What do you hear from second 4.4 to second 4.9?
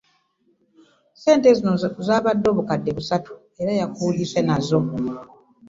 nazo.